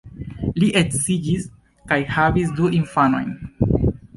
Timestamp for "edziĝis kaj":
0.81-1.99